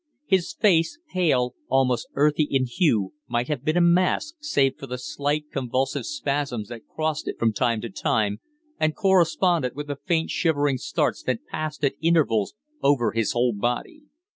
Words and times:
His 0.25 0.55
face, 0.55 0.97
pale, 1.13 1.53
almost 1.67 2.07
earthy 2.15 2.47
in 2.49 2.65
hue, 2.65 3.13
might 3.27 3.47
have 3.49 3.63
been 3.63 3.77
a 3.77 3.81
mask, 3.81 4.33
save 4.39 4.75
for 4.79 4.87
the 4.87 4.97
slight 4.97 5.51
convulsive 5.51 6.07
spasms 6.07 6.69
that 6.69 6.87
crossed 6.87 7.27
it 7.27 7.37
from 7.37 7.53
time 7.53 7.81
to 7.81 7.89
time, 7.91 8.39
and 8.79 8.95
corresponded 8.95 9.75
with 9.75 9.85
the 9.85 9.99
faint, 10.07 10.31
shivering 10.31 10.79
starts 10.79 11.21
that 11.21 11.45
passed 11.45 11.85
at 11.85 11.93
intervals 12.01 12.55
over 12.81 13.11
his 13.11 13.33
whole 13.33 13.53
body. 13.53 14.05